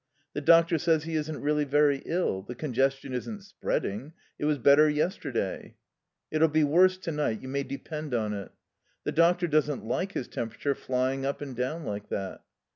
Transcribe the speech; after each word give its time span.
"The 0.33 0.41
doctor 0.41 0.79
says 0.79 1.03
he 1.03 1.13
isn't 1.13 1.43
really 1.43 1.63
very 1.63 2.01
ill. 2.07 2.41
The 2.41 2.55
congestion 2.55 3.13
isn't 3.13 3.43
spreading. 3.43 4.13
It 4.39 4.45
was 4.45 4.57
better 4.57 4.89
yesterday." 4.89 5.75
"It'll 6.31 6.47
be 6.47 6.63
worse 6.63 6.97
to 6.97 7.11
night, 7.11 7.43
you 7.43 7.47
may 7.47 7.61
depend 7.61 8.15
on 8.15 8.33
it. 8.33 8.51
The 9.03 9.11
doctor 9.11 9.45
doesn't 9.47 9.85
like 9.85 10.13
his 10.13 10.27
temperature 10.27 10.73
flying 10.73 11.23
up 11.23 11.39
and 11.39 11.55
down 11.55 11.85
like 11.85 12.09
that." 12.09 12.41